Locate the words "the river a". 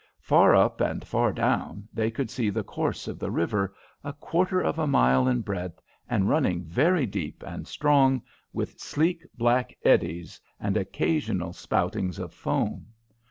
3.19-4.13